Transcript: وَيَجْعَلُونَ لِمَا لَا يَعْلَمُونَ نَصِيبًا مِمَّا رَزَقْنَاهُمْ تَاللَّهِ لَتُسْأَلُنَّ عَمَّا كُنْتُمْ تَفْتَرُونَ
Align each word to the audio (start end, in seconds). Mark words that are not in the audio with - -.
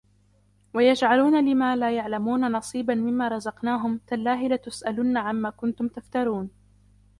وَيَجْعَلُونَ 0.73 1.45
لِمَا 1.49 1.75
لَا 1.75 1.91
يَعْلَمُونَ 1.95 2.51
نَصِيبًا 2.51 2.93
مِمَّا 2.95 3.27
رَزَقْنَاهُمْ 3.27 3.97
تَاللَّهِ 4.07 4.47
لَتُسْأَلُنَّ 4.47 5.17
عَمَّا 5.17 5.49
كُنْتُمْ 5.49 5.87
تَفْتَرُونَ 5.87 6.49